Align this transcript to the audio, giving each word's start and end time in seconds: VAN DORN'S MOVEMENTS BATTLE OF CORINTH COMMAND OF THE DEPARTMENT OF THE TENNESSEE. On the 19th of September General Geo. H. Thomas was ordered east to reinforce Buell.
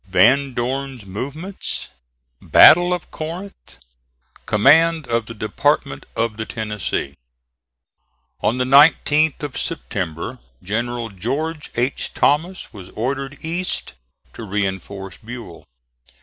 VAN 0.07 0.55
DORN'S 0.55 1.05
MOVEMENTS 1.05 1.89
BATTLE 2.41 2.91
OF 2.91 3.11
CORINTH 3.11 3.77
COMMAND 4.47 5.05
OF 5.05 5.27
THE 5.27 5.35
DEPARTMENT 5.35 6.07
OF 6.15 6.37
THE 6.37 6.47
TENNESSEE. 6.47 7.13
On 8.41 8.57
the 8.57 8.63
19th 8.65 9.43
of 9.43 9.55
September 9.59 10.39
General 10.63 11.09
Geo. 11.09 11.53
H. 11.75 12.15
Thomas 12.15 12.73
was 12.73 12.89
ordered 12.95 13.37
east 13.45 13.93
to 14.33 14.41
reinforce 14.41 15.17
Buell. 15.17 15.67